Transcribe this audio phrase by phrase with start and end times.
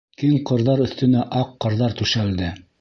[0.21, 2.53] Киң ҡырҙар өҫтөнә аҡ ҡарҙар түшәлде.